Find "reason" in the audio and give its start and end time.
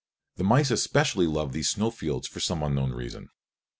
2.93-3.29